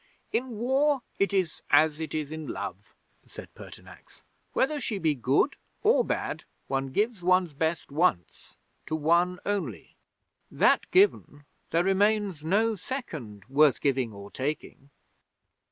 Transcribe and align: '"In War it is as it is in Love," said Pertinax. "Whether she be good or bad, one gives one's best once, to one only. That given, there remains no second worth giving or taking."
'"In 0.33 0.57
War 0.57 1.03
it 1.19 1.31
is 1.31 1.61
as 1.69 1.99
it 1.99 2.15
is 2.15 2.31
in 2.31 2.47
Love," 2.47 2.95
said 3.27 3.53
Pertinax. 3.53 4.23
"Whether 4.53 4.81
she 4.81 4.97
be 4.97 5.13
good 5.13 5.57
or 5.83 6.03
bad, 6.03 6.43
one 6.67 6.87
gives 6.87 7.21
one's 7.21 7.53
best 7.53 7.91
once, 7.91 8.55
to 8.87 8.95
one 8.95 9.39
only. 9.45 9.93
That 10.49 10.89
given, 10.89 11.45
there 11.69 11.83
remains 11.83 12.43
no 12.43 12.75
second 12.75 13.45
worth 13.47 13.79
giving 13.79 14.11
or 14.11 14.31
taking." 14.31 14.89